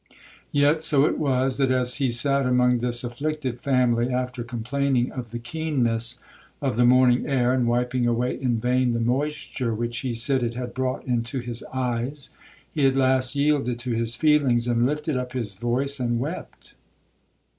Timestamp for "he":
1.97-2.09, 9.99-10.15, 12.71-12.87